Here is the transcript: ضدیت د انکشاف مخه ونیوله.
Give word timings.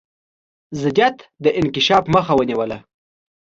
ضدیت 0.81 1.17
د 1.43 1.45
انکشاف 1.59 2.03
مخه 2.15 2.33
ونیوله. 2.35 2.77